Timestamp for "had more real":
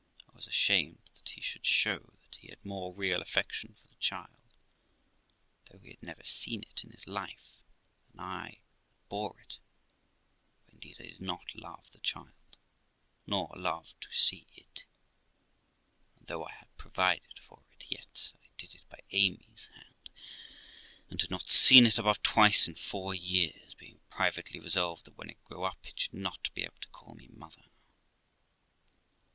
2.47-3.21